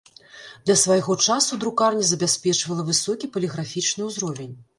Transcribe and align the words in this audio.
Для 0.69 0.75
свайго 0.83 1.17
часу 1.25 1.59
друкарня 1.63 2.07
забяспечвала 2.13 2.87
высокі 2.89 3.31
паліграфічны 3.37 4.01
ўзровень. 4.11 4.55